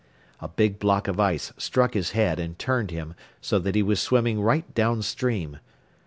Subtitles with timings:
[0.39, 4.01] A big block of ice struck his head and turned him so that he was
[4.01, 5.59] swimming right downstream.